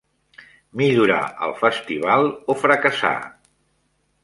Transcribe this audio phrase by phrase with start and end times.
[0.81, 1.19] Millorar
[1.49, 3.15] el Festival", o "Fracassar!